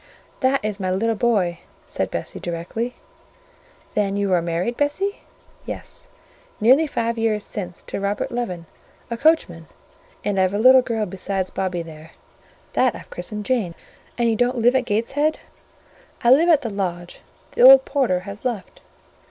[0.39, 2.95] "That is my little boy," said Bessie directly.
[3.93, 5.19] "Then you are married, Bessie?"
[5.67, 6.07] "Yes;
[6.59, 8.65] nearly five years since to Robert Leaven,
[9.09, 9.67] the coachman;
[10.25, 12.13] and I've a little girl besides Bobby there,
[12.73, 13.75] that I've christened Jane."
[14.17, 15.37] "And you don't live at Gateshead?"
[16.23, 17.19] "I live at the lodge:
[17.51, 18.81] the old porter has left."